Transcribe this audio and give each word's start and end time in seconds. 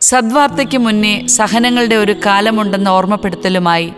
സദ്വാർത്തയ്ക്ക് 0.00 0.78
മുന്നേ 0.78 1.26
സഹനങ്ങളുടെ 1.26 1.94
ഒരു 1.94 2.14
കാലമുണ്ടെന്ന 2.26 2.88
ഓർമ്മപ്പെടുത്തലുമായി 2.88 3.92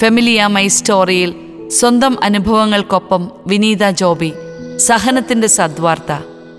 ഫെമിലിയ 0.00 0.46
മൈ 0.46 0.68
സ്റ്റോറിയിൽ 0.68 1.34
സ്വന്തം 1.68 2.16
അനുഭവങ്ങൾക്കൊപ്പം 2.22 3.30
വിനീത 3.46 3.90
ജോബി 3.90 4.32
സഹനത്തിന്റെ 4.76 5.46
സദ്വാർത്ത 5.46 6.12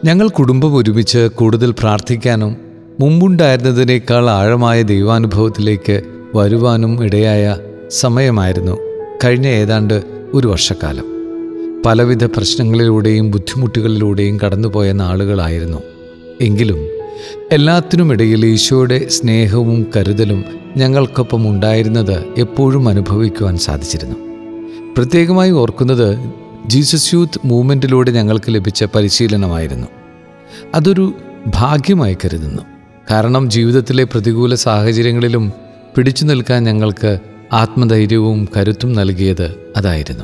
ഞങ്ങൾ 0.06 0.30
കുടുംബം 0.30 0.76
ഒരുമിച്ച് 0.76 1.20
കൂടുതൽ 1.36 1.72
പ്രാർത്ഥിക്കാനും 1.72 2.58
മുമ്പുണ്ടായിരുന്നതിനേക്കാൾ 3.00 4.30
ആഴമായ 4.30 4.82
ദൈവാനുഭവത്തിലേക്ക് 4.82 6.04
വരുവാനും 6.36 7.04
ഇടയായ 7.04 7.58
സമയമായിരുന്നു 7.90 8.78
കഴിഞ്ഞ 9.24 9.48
ഏതാണ്ട് 9.48 10.04
ഒരു 10.34 10.48
വർഷക്കാലം. 10.48 11.06
പലവിധ 11.86 12.26
പ്രശ്നങ്ങളിലൂടെയും 12.26 13.32
ബുദ്ധിമുട്ടുകളിലൂടെയും 13.32 14.40
കടന്നുപോയ 14.40 14.92
നാളുകളായിരുന്നു. 14.92 15.78
എങ്കിലും 16.42 16.99
എല്ലാത്തിനുമിടയിൽ 17.52 18.46
ഈശോയുടെ 18.46 19.08
സ്നേഹവും 19.08 19.88
കരുതലും 19.96 20.46
ഞങ്ങൾക്കൊപ്പം 20.78 21.50
ഉണ്ടായിരുന്നത് 21.50 22.24
എപ്പോഴും 22.38 22.90
അനുഭവിക്കുവാൻ 22.90 23.58
സാധിച്ചിരുന്നു. 23.58 24.16
പ്രത്യേകമായി 24.94 25.52
ഓർക്കുന്നത് 25.52 26.20
ജീസസ് 26.68 27.14
യൂത്ത് 27.14 27.48
മൂവ്മെന്റിലൂടെ 27.48 28.12
ഞങ്ങൾക്ക് 28.12 28.46
ലഭിച്ച 28.50 28.84
പരിശീലനമായിരുന്നു. 28.84 29.88
അതൊരു 30.76 31.14
ഭാഗ്യമായി 31.48 32.18
കരുതുന്നു. 32.26 32.62
കാരണം 33.12 33.50
ജീവിതത്തിലെ 33.50 34.04
പ്രതികൂല 34.04 34.56
സാഹചര്യങ്ങളിലും 34.56 35.54
പിടിച്ചു 35.96 36.26
നിൽക്കാൻ 36.26 36.64
ഞങ്ങൾക്ക് 36.64 37.20
ആത്മധൈര്യവും 37.54 38.48
കരുത്തും 38.58 38.94
നൽകിയത് 38.94 39.56
അതായിരുന്നു. 39.78 40.24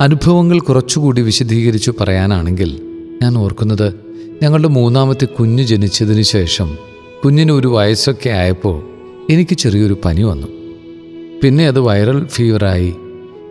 അനുഭവങ്ങൾ 0.00 0.60
കുറച്ചുകൂടി 0.60 1.22
വിശദീകരിച്ചു 1.22 1.94
പറയാനാണെങ്കിൽ 2.00 2.80
ഞാൻ 3.22 3.38
ഓർക്കുന്നത് 3.38 4.11
ഞങ്ങളുടെ 4.42 4.68
മൂന്നാമത്തെ 4.68 5.24
കുഞ്ഞ് 5.24 5.62
ജനിച്ചതിന് 5.62 6.22
ശേഷം 6.22 6.78
കുഞ്ഞിന് 7.24 7.52
ഒരു 7.52 7.68
വയസ്സൊക്കെ 7.68 8.30
ആയപ്പോൾ 8.30 8.82
എനിക്ക് 9.30 9.54
ചെറിയൊരു 9.54 9.98
പനി 10.04 10.22
വന്നു. 10.22 10.46
പിന്നെ 11.42 11.66
അത് 11.66 11.80
വൈറൽ 11.80 12.26
ഫീവറായി 12.26 12.94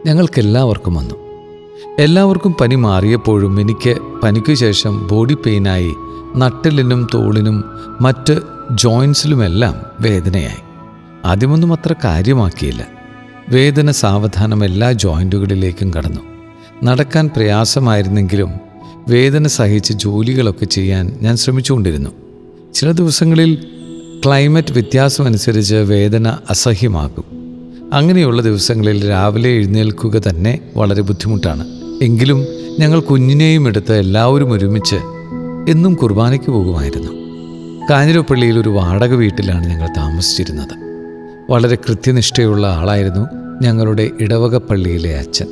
ഞങ്ങൾക്കെല്ലാവർക്കും 0.06 0.94
വന്നു. 0.94 1.16
എല്ലാവർക്കും 2.00 2.56
പനി 2.62 2.76
മാറിയപ്പോഴും 2.76 3.62
എനിക്ക് 3.62 3.96
പനിക്ക് 4.24 4.54
ശേഷം 4.54 5.08
ബോഡി 5.08 5.34
പെയിനായി 5.34 5.94
നട്ടലിനും 6.36 7.08
തോളിനും 7.14 7.64
മറ്റ് 8.02 8.42
ജോയിൻസിലുമെല്ലാം 8.72 9.76
വേദനയായി. 10.00 10.62
ആദ്യമൊന്നും 11.26 11.74
അത്ര 11.74 11.96
കാര്യമാക്കിയില്ല. 12.04 12.88
വേദന 13.50 13.92
സാവധാനം 13.92 14.66
എല്ലാ 14.66 14.92
ജോയിന്റുകളിലേക്കും 14.92 15.94
കടന്നു. 15.94 16.22
നടക്കാൻ 16.84 17.30
പ്രയാസമായിരുന്നെങ്കിലും 17.36 18.71
വേദന 19.10 19.48
സഹിച്ച് 19.48 19.94
ജോലികളൊക്കെ 19.94 20.66
ചെയ്യാൻ 20.66 21.20
ഞാൻ 21.22 21.38
ശ്രമിച്ചുകൊണ്ടിരുന്നു. 21.38 22.10
ചില 22.74 22.92
ദിവസങ്ങളിൽ 22.92 23.68
ക്ലൈമറ്റ് 24.26 24.74
വ്യത്യാസമനുസരിച്ച് 24.74 25.76
വേദന 25.76 26.38
അസഹ്യമാകും. 26.50 27.24
അങ്ങനെയുള്ള 27.94 28.42
ദിവസങ്ങളിൽ 28.42 29.10
രാവിലെ 29.10 29.50
എഴുന്നേൽക്കുക 29.50 30.22
തന്നെ 30.30 30.60
വളരെ 30.78 31.02
ബുദ്ധിമുട്ടാണ്. 31.02 31.68
എങ്കിലും 32.02 32.46
ഞങ്ങൾ 32.80 33.00
കുഞ്ഞിനെയും 33.00 33.68
എടുത്ത് 33.68 33.94
എല്ലാവരും 33.94 34.52
ഒരുമിച്ച് 34.52 34.96
എന്നും 35.70 35.94
കുർബാനയ്ക്ക് 35.94 36.52
പോകുമായിരുന്നു. 36.52 37.12
കാഞ്ഞിരപ്പള്ളിയിൽ 37.90 38.60
ഒരു 38.60 38.70
വാടക 38.70 39.14
വീട്ടിലാണ് 39.14 39.68
ഞങ്ങൾ 39.68 39.88
താമസിച്ചിരുന്നത്. 39.98 41.02
വളരെ 41.52 41.76
കൃത്യനിഷ്ഠയുള്ള 41.76 42.68
ആളായിരുന്നു 42.68 43.28
ഞങ്ങളുടെ 43.62 44.10
ഇടവക 44.20 44.58
പള്ളിയിലെ 44.58 45.18
അച്ഛൻ. 45.18 45.48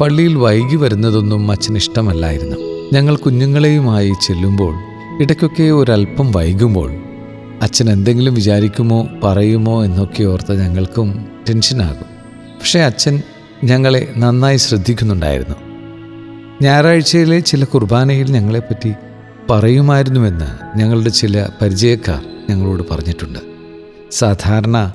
പള്ളിയിൽ 0.00 0.34
വൈകി 0.34 0.76
വരുന്നതൊന്നും 0.76 1.50
അച്ഛന് 1.50 1.76
ഇഷ്ടമല്ലായിരുന്നു. 1.76 2.69
ഞങ്ങൾ 2.92 3.16
കുഞ്ഞുങ്ങളെയുമായി 3.16 4.12
ചെല്ലുമ്പോൾ 4.22 4.74
ഇടയ്ക്കൊക്കെ 5.22 5.62
ഒരല്പം 5.62 6.32
വൈകുമ്പോൾ 6.32 6.92
അച്ഛൻ 7.62 7.90
എന്തെങ്കിലും 7.90 8.34
വിചാരിക്കുമോ 8.34 9.08
പറയുമോ 9.24 9.84
എന്നൊക്കെ 9.84 10.24
ഓർത്ത് 10.24 10.62
ഞങ്ങൾക്കും 10.62 11.28
ടെൻഷനാകും. 11.48 12.08
പക്ഷേ 12.58 12.80
അച്ഛൻ 12.80 13.22
ഞങ്ങളെ 13.64 14.12
നന്നായി 14.16 14.56
ശ്രദ്ധിക്കുന്നുണ്ടായിരുന്നു. 14.56 15.56
ഞായറാഴ്ചയിലെ 16.62 17.40
ചില 17.40 17.64
കുർബാനയിൽ 17.64 18.30
ഞങ്ങളെപ്പറ്റി 18.30 18.92
പറയുമായിരുന്നുവെന്ന് 19.50 20.78
ഞങ്ങളുടെ 20.78 21.08
ചില 21.08 21.46
പരിചയക്കാർ 21.62 22.24
ഞങ്ങളോട് 22.50 22.82
പറഞ്ഞിട്ടുണ്ട്. 22.90 23.38
സാധാരണ 24.10 24.92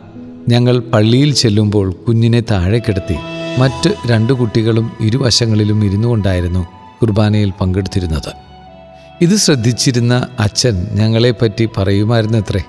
ഞങ്ങൾ 0.49 0.79
പള്ളിയിൽ 0.79 1.33
ചെല്ലുമ്പോൾ 1.33 1.91
കുഞ്ഞിനെ 1.91 2.43
താഴെ 2.51 2.79
കിടത്തി 2.79 3.15
മറ്റ് 3.59 3.95
രണ്ട് 4.07 4.33
കുട്ടികളും 4.33 4.91
ഇരുവശങ്ങളിലും 5.01 5.85
ഇരുന്നു 5.85 6.07
കൊണ്ടായിരുന്നു 6.07 6.74
കുർബാനയിൽ 7.01 7.51
പങ്കെടുത്തിരുന്നത്. 7.61 8.33
ഇത് 9.21 9.35
ശ്രദ്ധിച്ചിരുന്ന 9.35 10.27
അച്ഛൻ 10.39 10.87
ഞങ്ങളെപ്പറ്റി 10.91 11.69
പറയുമായിരുന്നത്രേ 11.77 12.63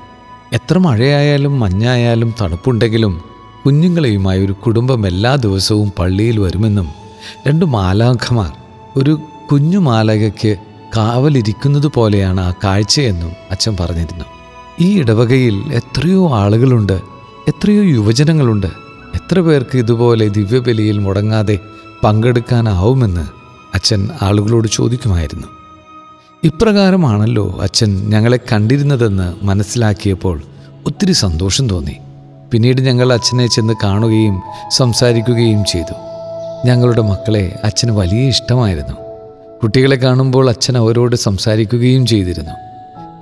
എത്ര 0.52 0.78
മഴയായാലും 0.78 1.60
മഞ്ഞായാലും 1.60 2.34
തണുപ്പുണ്ടെങ്കിലും 2.40 3.24
കുഞ്ഞുങ്ങളെയുമായി 3.66 4.44
ഒരു 4.44 4.52
കുടുംബം 4.52 5.06
എല്ലാ 5.06 5.36
ദിവസവും 5.36 5.92
പള്ളിയിൽ 5.98 6.40
വരുമെന്നും 6.40 6.88
രണ്ട് 7.46 7.64
മാലാഖമാർ 7.64 8.52
ഒരു 8.96 9.20
കുഞ്ഞു 9.52 9.78
മാലകയ്ക്ക് 9.78 10.56
കാവലിരിക്കുന്നത് 10.96 11.86
പോലെയാണ് 11.86 12.40
ആ 12.40 12.52
കാഴ്ചയെന്നും 12.64 13.32
അച്ഛൻ 13.50 13.76
പറഞ്ഞിരുന്നു. 13.80 14.24
ഈ 14.80 14.98
ഇടവകയിൽ 14.98 15.72
എത്രയോ 15.72 16.34
ആളുകളുണ്ട് 16.34 17.00
എത്രയോ 17.48 17.82
യുവജനങ്ങളുണ്ട് 17.82 18.66
എത്ര 19.14 19.40
പേർക്ക് 19.40 19.78
ഇതുപോലെ 19.78 20.28
ദിവ്യബലിയിൽ 20.28 20.98
മുടങ്ങാതെ 20.98 21.58
പങ്കെടുക്കാനാവുമെന്ന് 22.04 23.35
അച്ഛൻ 23.76 24.08
ആളുകളോട് 24.22 24.68
ചോദിക്കുമായിരുന്നു. 24.68 25.46
ഇപ്രകാരമാണല്ലോ 26.44 27.58
അച്ഛൻ 27.60 28.10
ഞങ്ങളെ 28.10 28.38
കണ്ടിരുന്നതെന്ന് 28.52 29.44
മനസ്സിലാക്കിയപ്പോൾ 29.44 30.42
ഒത്തിരി 30.86 31.12
സന്തോഷം 31.12 31.68
തോന്നി. 31.68 31.96
പിന്നീട് 32.52 32.80
ഞങ്ങൾ 32.80 33.12
അച്ഛനെ 33.12 33.46
ചെന്ന് 33.46 33.74
കാണുകയും 33.84 34.42
സംസാരിക്കുകയും 34.70 35.64
ചെയ്തു. 35.64 35.94
ഞങ്ങളുടെ 36.66 37.02
മക്കളെ 37.02 37.60
അച്ഛന് 37.64 37.90
വലിയ 37.90 38.28
ഇഷ്ടമായിരുന്നു. 38.28 38.96
കുട്ടികളെ 39.62 39.96
കാണുമ്പോൾ 39.96 40.48
അച്ഛൻ 40.48 40.78
അവരോട് 40.78 41.16
സംസാരിക്കുകയും 41.16 42.06
ചെയ്തിരുന്നു. 42.06 42.50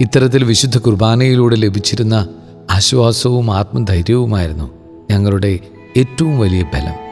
ഇത്തരത്തിൽ 0.01 0.45
വിശുദ്ധ 0.45 0.79
കുർബാനയിലൂടെ 0.79 1.57
ലഭിച്ചിരുന്ന 1.57 2.29
ആശ്വാസവും 2.71 3.57
ആത്മധൈര്യവുമായിരുന്നു 3.57 4.71
ഞങ്ങളുടെ 5.11 5.59
ഏറ്റവും 5.97 6.39
വലിയ 6.39 6.63
ബലം. 6.63 7.04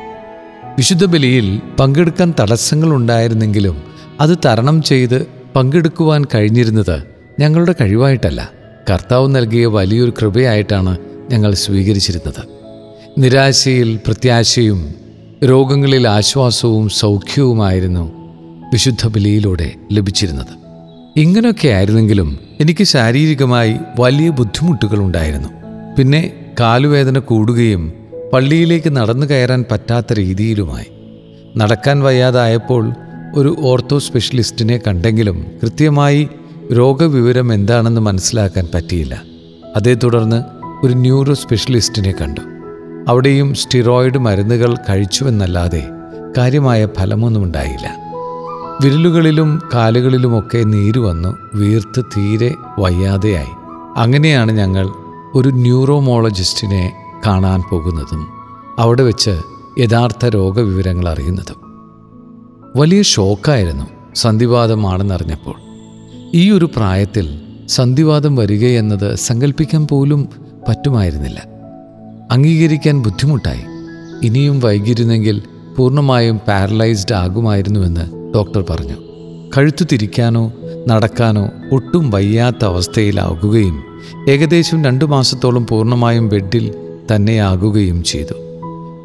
വിശുദ്ധ 0.76 1.04
ബലിയിൽ 1.04 1.60
പങ്കെടുക്കാൻ 1.80 2.34
തടസ്സങ്ങളുണ്ടായിരുന്നെങ്കിലും 2.40 3.82
അത് 4.20 4.38
തരണം 4.46 4.82
ചെയ്ത് 4.82 5.26
പങ്കെടുക്കുവാൻ 5.56 6.24
കഴിഞ്ഞിരുന്നത് 6.34 7.02
ഞങ്ങളുടെ 7.40 7.74
കഴിവായിട്ടല്ല. 7.80 8.50
കർത്താവ് 8.90 9.28
നൽകിയ 9.28 9.66
വലിയൊരു 9.66 10.12
കൃപയായിട്ടാണ് 10.22 10.98
ഞങ്ങൾ 11.30 11.54
സ്വീകരിച്ചിരുന്നത്. 11.54 12.48
നിരാശയിൽ 13.18 14.00
പ്രത്യാശയും 14.06 14.94
രോഗങ്ങളിൽ 15.44 16.08
ആശ്വാസവും 16.08 16.88
സൗഖ്യവുമായിരുന്നു 16.88 18.12
വിശുദ്ധ 18.72 19.06
ബലിയിലൂടെ 19.06 19.72
ലഭിച്ചിരുന്നത്. 19.92 20.52
ഇങ്ങനെയൊക്കെ 21.16 21.68
ആയിരുന്നെങ്കിലും 21.68 22.38
എനിക്ക് 22.60 22.84
ശാരീരികമായി 22.84 23.74
വലിയ 24.00 24.30
ബുദ്ധിമുട്ടുകൾ 24.30 24.98
ഉണ്ടായിരുന്നു 24.98 25.48
പിന്നെ 25.96 26.32
കാലുവേദന 26.60 27.18
കൂടുകയും 27.18 28.01
പള്ളിയിലേക്ക് 28.32 28.96
നടന്നു 28.96 29.26
കയറാൻ 29.26 29.64
പറ്റാത്ത 29.70 30.12
രീതിയിലുമായി. 30.12 30.86
നടക്കാൻ 31.56 32.00
വയ്യാതായപ്പോൾ 32.02 32.92
ഒരു 33.34 33.56
ഓർത്തോ 33.60 33.98
സ്പെഷ്യലിസ്റ്റിനെ 33.98 34.80
കണ്ടെങ്കിലും 34.86 35.46
കൃത്യമായി 35.62 36.28
രോഗവിവരം 36.72 37.54
എന്താണെന്ന് 37.54 38.00
മനസ്സിലാക്കാൻ 38.00 38.68
പറ്റിയില്ല. 38.74 39.22
അതേ 39.76 39.94
തുടർന്ന് 39.94 40.42
ഒരു 40.86 40.92
ന്യൂറോ 40.92 41.34
സ്പെഷ്യലിസ്റ്റിനെ 41.34 42.14
കണ്ടു. 42.20 42.40
അവിടെയും 43.08 43.54
സ്റ്റിറോയിഡ് 43.54 44.18
മരുന്നുകൾ 44.18 44.74
കഴിച്ചുവെന്നല്ലാതെ 44.74 45.88
കാര്യമായ 46.38 46.88
ഫലമൊന്നും 46.98 47.44
ഉണ്ടായില്ല. 47.44 47.96
വിരലുകളിലും 48.84 49.62
കാലുകളിലുമൊക്കെ 49.74 50.58
നീര് 50.58 50.98
വന്നു 50.98 51.36
വീർത്ത് 51.54 52.04
തീരെ 52.04 52.54
വയ്യാതെയായി. 52.78 53.52
അങ്ങനെയാണ് 53.96 54.52
ഞങ്ങൾ 54.52 54.88
ഒരു 55.34 55.48
ന്യൂറോമോളജിസ്റ്റിനെ 55.48 57.01
കാണാൻ 57.26 57.62
പോകുന്നതും 57.70 58.28
അവിടെ 58.78 59.02
വെച്ച് 59.02 59.40
യഥാർത്ഥ 59.78 60.26
രോഗവിവരങ്ങൾ 60.26 61.08
അറിയുന്നതും. 61.08 61.56
വലിയ 62.76 63.02
ഷോക്കായിരുന്നു 63.02 63.86
സന്ധിവാദമാണെന്നറിഞ്ഞപ്പോൾ 64.14 65.54
ഈ 66.34 66.50
ഒരു 66.50 66.64
പ്രായത്തിൽ 66.64 67.40
സന്ധിവാദം 67.66 68.36
വരികയെന്നത് 68.36 69.14
സങ്കല്പിക്കാൻ 69.14 69.86
പോലും 69.86 70.28
പറ്റുമായിരുന്നില്ല. 70.68 71.42
അംഗീകരിക്കാൻ 72.30 73.02
ബുദ്ധിമുട്ടായി. 73.02 73.62
ഇനിയും 74.26 74.60
വൈകിരുന്നെങ്കിൽ 74.60 75.42
പൂർണമായും 75.76 76.38
പാരലൈസ്ഡ് 76.48 77.14
ആകുമായിരുന്നുവെന്ന് 77.14 78.34
ഡോക്ടർ 78.34 78.64
പറഞ്ഞു. 78.70 78.94
കഴുത്തു 79.56 79.84
തിരിക്കാനോ 79.92 80.52
നടക്കാനോ 80.88 81.48
ഒട്ടും 81.72 82.10
വയ്യാത്ത 82.10 82.64
അവസ്ഥയിലാകുകയും 82.64 83.84
ഏകദേശം 84.30 84.84
രണ്ടു 84.84 85.04
മാസത്തോളം 85.04 85.66
പൂർണമായും 85.66 86.28
ബെഡിൽ 86.28 86.74
തന്നെയാകുകയും 87.12 88.02
ചെയ്തു. 88.02 88.32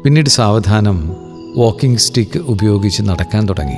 പിന്നീട് 0.04 0.28
സാവധാനം 0.28 1.16
വാക്കിംഗ് 1.56 1.98
സ്റ്റിക്ക് 1.98 2.38
ഉപയോഗിച്ച് 2.38 3.02
നടക്കാൻ 3.02 3.48
തുടങ്ങി. 3.48 3.76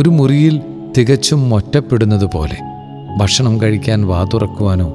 ഒരു 0.00 0.08
മുറിയിൽ 0.08 0.60
തികച്ചും 0.98 1.54
ഒറ്റപ്പെടുന്നത് 1.54 2.24
പോലെ 2.24 2.56
ഭക്ഷണം 3.18 3.62
കഴിക്കാൻ 3.62 4.06
വാതുറക്കുവാനോ 4.06 4.92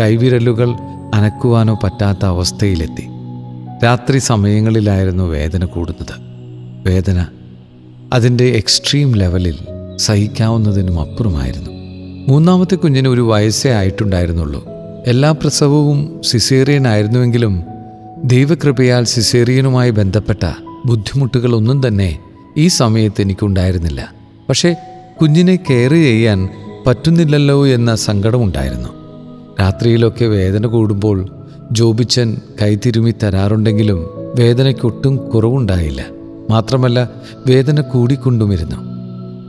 കൈവിരലുകൾ 0.00 0.70
അനക്കുവാനോ 1.14 1.78
പറ്റാത്ത 1.84 2.24
അവസ്ഥയിലെത്തി. 2.24 3.08
രാത്രി 3.84 4.18
സമയങ്ങളിലായിരുന്നു 4.18 5.24
വേദന 5.24 5.64
കൂടുന്നത്. 5.64 6.14
വേദന 6.88 7.26
അതിന്റെ 8.12 8.44
എക്സ്ട്രീം 8.44 9.16
ലെവലിൽ 9.16 9.58
സഹിക്കാവുന്നതിനും 9.96 11.00
അപ്പുറമായിരുന്നു. 11.00 11.70
മൂന്നാമത്തെ 12.28 12.76
കുഞ്ഞിന് 12.76 13.08
ഒരു 13.08 13.20
വയസ്സേ 13.20 13.70
ആയിട്ടുണ്ടായിരുന്നുള്ളൂ. 13.70 14.64
എല്ലാ 15.06 15.30
പ്രസവവും 15.30 16.20
സിസേറിയൻ 16.24 16.88
ആയിരുന്നുവെങ്കിലും 16.88 17.64
ദൈവകൃപയാൽ 18.24 19.04
സിസേറിയനുമായി 19.04 19.90
ബന്ധപ്പെട്ട 19.90 20.52
ബുദ്ധിമുട്ടുകളൊന്നും 20.86 21.88
തന്നെ 21.88 22.18
ഈ 22.56 22.68
സമയത്ത് 22.68 23.22
എനിക്കുണ്ടായിരുന്നില്ല. 23.22 24.14
പക്ഷേ 24.48 24.76
കുഞ്ഞിനെ 25.20 25.56
കെയർ 25.56 25.90
ചെയ്യാൻ 25.90 26.48
പറ്റുന്നില്ലല്ലോ 26.86 27.66
എന്ന 27.66 27.94
സങ്കടമുണ്ടായിരുന്നു. 27.94 28.88
രാത്രിയിലൊക്കെ 29.60 30.24
വേദന 30.24 30.66
കൂടുമ്പോൾ 30.66 31.28
ജോബിച്ചൻ 31.72 32.36
കൈതിരുമി 32.62 33.14
തരാറുണ്ടെങ്കിലും 33.22 34.06
വേദനയ്ക്കൊട്ടും 34.38 35.16
കുറവുണ്ടായില്ല. 35.16 36.04
മാത്രമല്ല 36.50 37.10
വേദന 37.46 37.80
കൂടിക്കൊണ്ടുമിരുന്നു. 37.80 38.76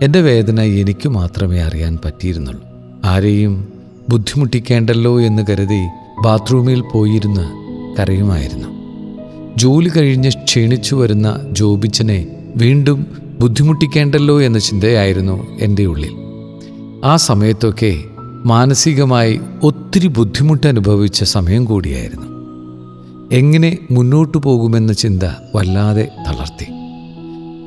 എന്റെ 0.03 0.21
വേദന 0.21 0.61
എനിക്ക് 0.61 1.09
മാത്രമേ 1.09 1.59
അറിയാൻ 1.59 1.97
പറ്റിയിരുന്നുള്ളൂ. 2.05 2.63
ആരെയും 3.05 3.73
ബുദ്ധിമുട്ടിക്കേണ്ടല്ലോ 4.09 5.21
എന്ന് 5.21 5.43
കരുതി 5.49 5.87
ബാത്റൂമിൽ 6.25 6.83
പോയിരുന്ന് 6.93 7.66
കരയുമായിരുന്നു. 7.99 8.67
ജോലി 9.57 9.89
കഴിഞ്ഞ് 9.89 10.31
ക്ഷീണിച്ചു 10.43 10.95
വരുന്ന 10.95 11.39
ജോബിച്ചനെ 11.51 12.27
വീണ്ടും 12.55 13.07
ബുദ്ധിമുട്ടിക്കേണ്ടല്ലോ 13.39 14.41
എന്ന 14.41 14.59
ചിന്തയായിരുന്നു 14.59 15.59
എന്റെ 15.61 15.85
ഉള്ളിൽ. 15.85 16.11
ആ 17.05 17.15
സമയത്തൊക്കെ 17.15 18.03
മാനസികമായി 18.45 19.39
ഒത്തിരി 19.63 20.07
ബുദ്ധിമുട്ട് 20.07 20.67
അനുഭവിച്ച 20.67 21.23
സമയം 21.23 21.65
കൂടിയായിരുന്നു. 21.65 22.25
എങ്ങനെ 23.31 23.77
മുന്നോട്ടു 23.91 24.37
പോകുമെന്ന 24.37 24.93
ചിന്ത 24.93 25.23
വല്ലാതെ 25.55 26.11
തളർത്തി. 26.27 26.67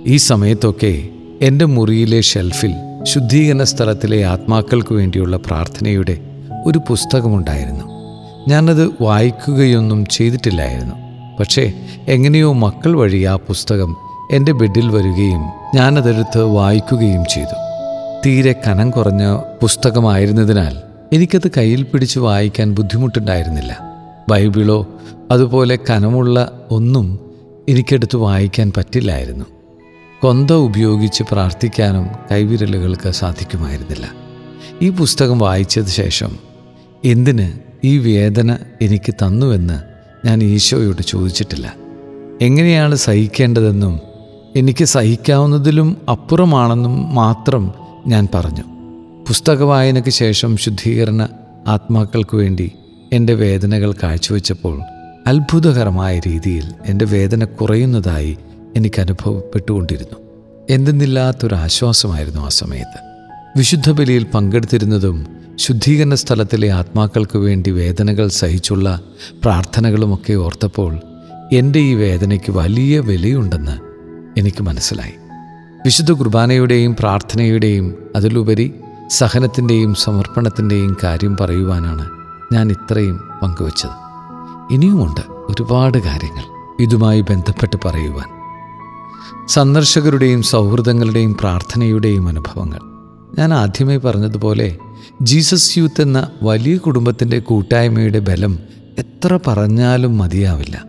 ഈ 0.06 0.16
സമയത്തൊക്കെ 0.16 1.08
എന്റെ 1.42 1.64
മുറിയിലെ 1.64 2.20
ഷെൽഫിൽ 2.20 2.72
ശുദ്ധീകരണ 3.02 3.62
സ്ഥലത്തിലെ 3.62 4.24
ആത്മാക്കൾക്ക് 4.24 4.94
വേണ്ടിയുള്ള 4.94 5.36
പ്രാർത്ഥനയുടെ 5.36 6.18
ഒരു 6.66 6.78
പുസ്തകമുണ്ടായിരുന്നു. 6.78 7.89
ഞാനത് 8.48 9.02
വായിക്കുകയൊന്നും 9.02 10.06
ചെയ്തിട്ടില്ലായിരുന്നു. 10.06 10.94
പക്ഷേ 11.40 11.72
എങ്ങനെയോ 12.08 12.52
മക്കൾ 12.52 12.96
വഴി 12.96 13.24
ആ 13.24 13.36
പുസ്തകം 13.36 13.96
എന്റെ 14.32 14.52
ബെഡിൽ 14.52 14.90
വരികയും 14.90 15.50
ഞാനതെടുത്ത് 15.74 16.42
വായിക്കുകയും 16.42 17.24
ചെയ്തു. 17.34 17.54
തീരെ 18.26 18.54
കനം 18.66 18.90
കുറഞ്ഞ 18.90 19.36
പുസ്തകമായിരുന്നതിനാൽ 19.62 20.76
എനിക്കത് 21.12 21.50
കയ്യിൽ 21.56 21.82
പിടിച്ച് 21.82 22.18
വായിക്കാൻ 22.18 22.72
ബുദ്ധിമുട്ടുണ്ടായിരുന്നില്ല. 22.72 23.78
ബൈബിളോ 24.28 24.86
അതുപോലെ 25.30 25.78
കനമുള്ള 25.90 26.66
ഒന്നും 26.70 27.20
എനിക്കെടുത്ത് 27.68 28.16
വായിക്കാൻ 28.16 28.72
പറ്റില്ലായിരുന്നു. 28.76 29.44
കൊന്ത 30.22 30.50
ഉപയോഗിച്ച് 30.50 31.24
പ്രാർത്ഥിക്കാനും 31.30 32.10
കൈവിരലുകൾക്ക് 32.32 33.10
സാധിക്കുമായിരുന്നില്ല. 33.10 34.10
ഈ 34.82 34.90
പുസ്തകം 34.90 35.38
വായിച്ചത് 35.38 35.86
ശേഷം 35.86 36.36
എന്തിന് 37.04 37.69
ഈ 37.84 37.98
വേദന 37.98 38.56
എനിക്ക് 38.82 39.14
തന്നുവെന്ന് 39.14 39.80
ഞാൻ 40.26 40.42
ഈശോയോട് 40.42 41.02
ചോദിച്ചിട്ടില്ല. 41.02 41.74
എങ്ങനെയാണ് 42.42 42.94
സഹിക്കേണ്ടതെന്നും 42.94 44.00
എനിക്ക് 44.56 44.84
സഹിക്കാവുന്നതിലും 44.84 45.96
അപ്പുറമാണെന്നും 46.10 47.14
മാത്രം 47.14 47.72
ഞാൻ 48.06 48.28
പറഞ്ഞു. 48.34 48.62
പുസ്തക 49.28 49.62
വായനയ്ക്ക് 49.62 50.10
ശേഷം 50.10 50.56
ശുദ്ധീകരണ 50.56 51.28
ആത്മാക്കൾക്ക് 51.68 52.36
വേണ്ടി 52.36 52.72
എന്റെ 53.12 53.34
വേദനകൾ 53.34 53.92
കാഴ്ചവെച്ചപ്പോൾ 53.92 54.80
അത്ഭുതകരമായ 55.26 56.18
രീതിയിൽ 56.18 56.64
എന്റെ 56.86 57.04
വേദന 57.04 57.44
കുറയുന്നതായി 57.44 58.38
എനിക്ക് 58.76 59.00
അനുഭവപ്പെട്ടുകൊണ്ടിരുന്നു. 59.00 60.18
എന്തെന്നില്ലാത്തൊരാശ്വാസമായിരുന്നു 60.70 62.40
ആ 62.40 62.48
സമയത്ത്. 62.48 62.98
വിശുദ്ധ 63.56 63.90
ബലിയിൽ 63.90 64.26
പങ്കെടുത്തിരുന്നതും 64.34 65.39
ശുദ്ധീകരണ 65.60 66.14
സ്ഥലത്തിലെ 66.14 66.70
ആത്മാക്കൾക്ക് 66.70 67.38
വേണ്ടി 67.38 67.70
വേദനകൾ 67.70 68.28
സഹിച്ചുള്ള 68.28 69.00
പ്രാർത്ഥനകളുമൊക്കെ 69.42 70.32
ഓർത്തപ്പോൾ 70.32 70.98
എന്റെ 71.52 71.78
ഈ 71.78 71.94
വേദനയ്ക്ക് 71.94 72.52
വലിയ 72.52 73.00
വിലയുണ്ടെന്ന് 73.00 73.78
എനിക്ക് 74.40 74.62
മനസ്സിലായി. 74.62 75.12
വിശുദ്ധ 75.84 76.12
കുർബാനയുടെയും 76.12 76.96
പ്രാർത്ഥനയുടെയും 77.00 77.94
അതിലുപരി 78.16 78.74
സഹനത്തിന്റെയും 79.10 79.94
സമർപ്പണത്തിന്റെയും 79.94 80.96
കാര്യം 81.04 81.36
പറയുവാനാണ് 81.40 82.10
ഞാൻ 82.52 82.70
ഇത്രയും 82.70 83.20
പങ്കുവച്ചത്. 83.42 83.96
ഇനിയുമുണ്ട് 84.72 85.20
ഒരുപാട് 85.30 85.98
കാര്യങ്ങൾ 85.98 86.44
ഇതുമായി 86.82 87.20
ബന്ധപ്പെട്ട് 87.20 87.76
പറയുവാൻ. 87.84 88.28
സന്ദർശകരുടെയും 89.48 90.42
സൗഹൃദങ്ങളുടെയും 90.42 91.34
പ്രാർത്ഥനയുടെയും 91.34 92.28
അനുഭവങ്ങൾ. 92.28 92.89
ഞാൻ 93.38 93.54
ആദ്യമേ 93.54 93.96
പറഞ്ഞതുപോലെ 93.96 94.76
ജീസസ് 95.22 95.78
യൂത്ത് 95.78 96.02
എന്ന 96.02 96.28
വലിയ 96.42 96.76
കുടുംബത്തിന്റെ 96.76 97.38
കൂട്ടായ്മയുടെ 97.38 98.18
ബലം 98.18 98.58
എത്ര 98.98 99.38
പറഞ്ഞാലും 99.46 100.18
മതിയാവില്ല. 100.18 100.84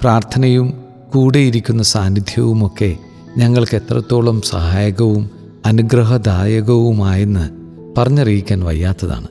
പ്രാർത്ഥനയും 0.00 0.74
കൂടെയിരിക്കുന്ന 1.14 1.82
സാന്നിധ്യവുമൊക്കെ 1.82 2.96
ഞങ്ങൾക്ക് 3.36 3.76
എത്രത്തോളം 3.76 4.40
സഹായകവും 4.40 5.30
അനുഗ്രഹദായകവുമായെന്ന് 5.66 7.48
പറഞ്ഞറിയിക്കാൻ 7.98 8.64
വയ്യാത്തതാണ്. 8.64 9.26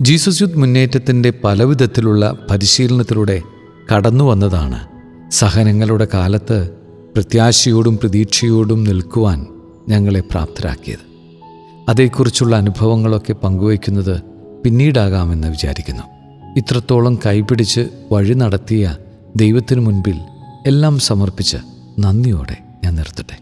ജീസസ് 0.00 0.42
യൂത്ത് 0.42 0.58
മുന്നേറ്റത്തിന്റെ 0.58 1.32
പലവിധത്തിലുള്ള 1.44 2.36
പരിശീലനത്തിലൂടെ 2.50 3.42
കടന്നു 3.94 4.24
വന്നതാണ്. 4.24 4.78
സഹനങ്ങളുടെ 5.30 6.08
കാലത്ത് 6.14 6.70
പ്രത്യാശയോടും 7.14 7.98
പ്രതീക്ഷയോടും 7.98 8.84
നിൽക്കുവാൻ 8.84 9.46
ഞങ്ങളെ 9.88 10.20
പ്രാപ്തരാക്കിയത്. 10.20 11.11
അതേക്കുറിച്ചുള്ള 11.88 12.56
അനുഭവങ്ങളൊക്കെ 12.56 13.32
പങ്കുവയ്ക്കുന്നത് 13.32 14.22
പിന്നീടാകാമെന്ന് 14.64 15.48
വിചാരിക്കുന്നു. 15.48 16.02
ഇത്രത്തോളം 16.58 17.18
കൈപിടിച്ച് 17.26 17.88
വഴി 18.12 18.34
നടത്തിയ 18.34 18.96
ദൈവത്തിനു 19.36 19.80
മുൻപിൽ 19.80 20.20
എല്ലാം 20.66 20.98
സമർപ്പിച്ച് 20.98 21.56
നന്ദിയോടെ 21.98 22.56
ഞാൻ 22.84 22.94
നിർത്തട്ടെ. 22.94 23.41